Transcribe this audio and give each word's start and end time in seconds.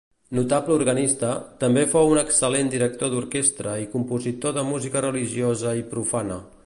Notable 0.35 0.73
organista, 0.77 1.33
també 1.63 1.83
fou 1.91 2.09
un 2.13 2.21
excel·lent 2.21 2.71
director 2.75 3.13
d'orquestra 3.13 3.75
i 3.85 3.89
compositor 3.93 4.57
de 4.57 4.65
música 4.71 5.05
religiosa 5.09 5.77
i 5.83 5.89
profana. 5.93 6.41